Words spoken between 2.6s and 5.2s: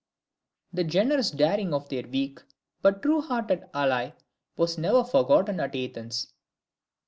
but true hearted ally was never